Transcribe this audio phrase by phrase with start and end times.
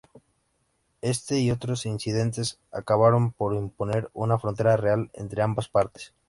[1.01, 6.15] Este y otros incidentes acabaron por imponer una frontera real entre ambas partes.